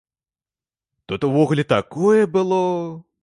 Тут 1.07 1.27
увогуле 1.29 1.65
такое 1.75 2.25
было. 2.35 2.63